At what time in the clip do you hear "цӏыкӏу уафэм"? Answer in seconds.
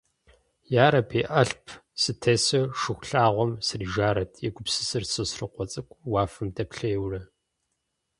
5.71-6.47